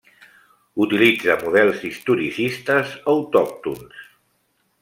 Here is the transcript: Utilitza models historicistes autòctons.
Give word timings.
Utilitza 0.85 1.35
models 1.43 1.85
historicistes 1.89 2.97
autòctons. 3.15 4.05